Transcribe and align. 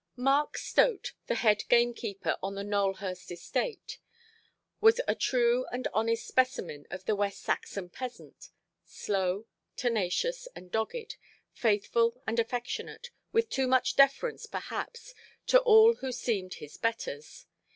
Mark 0.15 0.57
Stote, 0.57 1.11
the 1.27 1.35
head–gamekeeper 1.35 2.35
on 2.41 2.55
the 2.55 2.63
Nowelhurst 2.63 3.29
estate, 3.31 3.99
was 4.79 4.99
a 5.07 5.13
true 5.13 5.67
and 5.71 5.87
honest 5.93 6.25
specimen 6.25 6.87
of 6.89 7.05
the 7.05 7.15
West 7.15 7.41
Saxon 7.43 7.87
peasant—slow, 7.87 9.45
tenacious, 9.75 10.47
and 10.55 10.71
dogged, 10.71 11.17
faithful 11.53 12.19
and 12.25 12.39
affectionate, 12.39 13.11
with 13.31 13.51
too 13.51 13.67
much 13.67 13.95
deference, 13.95 14.47
perhaps, 14.47 15.13
to 15.45 15.59
all 15.59 15.97
who 15.97 16.11
seemed 16.11 16.55
"his 16.55 16.77
betters". 16.77 17.45